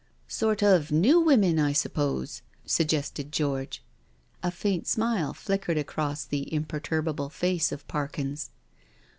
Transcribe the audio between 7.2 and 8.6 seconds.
face of Parkins.